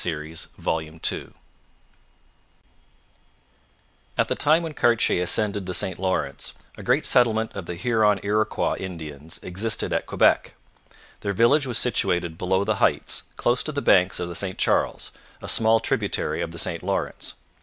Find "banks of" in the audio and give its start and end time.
13.83-14.27